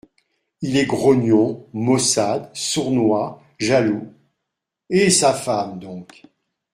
[0.63, 4.11] Il est grognon, maussade, sournois, jaloux…
[4.89, 6.23] et sa femme donc!…